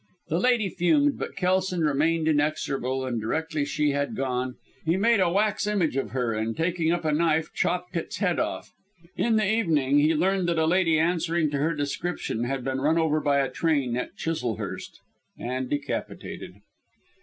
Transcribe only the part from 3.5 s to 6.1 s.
she had gone, he made a wax image of